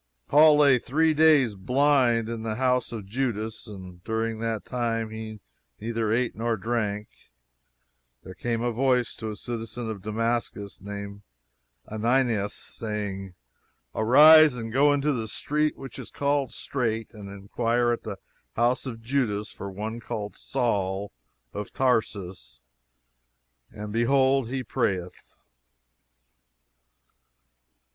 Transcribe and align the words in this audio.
Paul 0.27 0.57
lay 0.57 0.79
three 0.79 1.13
days, 1.13 1.53
blind, 1.53 2.27
in 2.27 2.41
the 2.41 2.55
house 2.55 2.91
of 2.91 3.05
Judas, 3.05 3.67
and 3.67 4.03
during 4.03 4.39
that 4.39 4.65
time 4.65 5.11
he 5.11 5.39
neither 5.79 6.11
ate 6.11 6.35
nor 6.35 6.57
drank. 6.57 7.07
There 8.23 8.33
came 8.33 8.63
a 8.63 8.71
voice 8.71 9.15
to 9.17 9.29
a 9.29 9.35
citizen 9.35 9.91
of 9.91 10.01
Damascus, 10.01 10.81
named 10.81 11.21
Ananias, 11.87 12.55
saying, 12.55 13.35
"Arise, 13.93 14.55
and 14.55 14.73
go 14.73 14.91
into 14.91 15.13
the 15.13 15.27
street 15.27 15.77
which 15.77 15.99
is 15.99 16.09
called 16.09 16.51
Straight, 16.51 17.13
and 17.13 17.29
inquire 17.29 17.91
at 17.91 18.01
the 18.01 18.17
house 18.55 18.87
of 18.87 19.03
Judas, 19.03 19.51
for 19.51 19.69
one 19.69 19.99
called 19.99 20.35
Saul, 20.35 21.11
of 21.53 21.71
Tarsus; 21.71 22.59
for 23.71 23.85
behold, 23.85 24.49
he 24.49 24.63
prayeth." 24.63 25.13